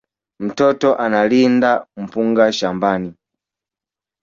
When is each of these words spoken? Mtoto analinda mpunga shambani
Mtoto 0.39 0.95
analinda 0.97 1.87
mpunga 1.97 2.51
shambani 2.53 3.13